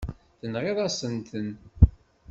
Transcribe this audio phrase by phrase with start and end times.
[0.39, 1.49] Tenɣiḍ-asen-ten.